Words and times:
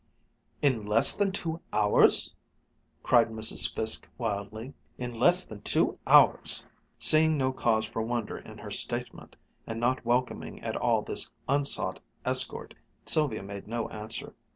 "In 0.63 0.87
less 0.87 1.13
than 1.13 1.31
two 1.31 1.61
hours!" 1.71 2.33
cried 3.03 3.29
Mrs. 3.29 3.71
Fiske 3.71 4.09
wildly. 4.17 4.73
"In 4.97 5.13
less 5.13 5.45
than 5.45 5.61
two 5.61 5.99
hours!" 6.07 6.65
Seeing 6.97 7.37
no 7.37 7.53
cause 7.53 7.85
for 7.85 8.01
wonder 8.01 8.39
in 8.39 8.57
her 8.57 8.71
statement, 8.71 9.35
and 9.67 9.79
not 9.79 10.03
welcoming 10.03 10.59
at 10.63 10.75
all 10.75 11.03
this 11.03 11.31
unsought 11.47 11.99
escort, 12.25 12.73
Sylvia 13.05 13.43
made 13.43 13.67
no 13.67 13.89
answer. 13.89 14.33